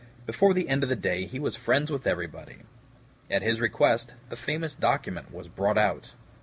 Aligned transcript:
Before 0.25 0.55
the 0.55 0.67
end 0.67 0.81
of 0.81 0.89
the 0.89 0.95
day 0.95 1.27
he 1.27 1.37
was 1.37 1.55
friends 1.55 1.91
with 1.91 2.07
everybody. 2.07 2.63
At 3.29 3.43
his 3.43 3.61
request, 3.61 4.13
the 4.29 4.35
famous 4.35 4.73
document 4.73 5.31
was 5.31 5.47
brought 5.47 5.77
out. 5.77 6.15